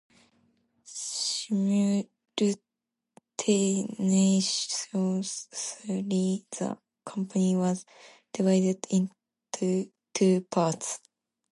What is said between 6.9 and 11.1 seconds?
company was divided into two parts.